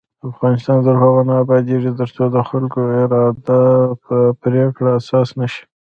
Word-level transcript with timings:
افغانستان 0.29 0.77
تر 0.85 0.95
هغو 1.03 1.21
نه 1.29 1.33
ابادیږي، 1.43 1.91
ترڅو 1.99 2.23
د 2.35 2.37
خلکو 2.49 2.81
اراده 3.01 3.53
د 4.07 4.09
پریکړو 4.41 4.89
اساس 4.99 5.29
نشي. 5.39 5.63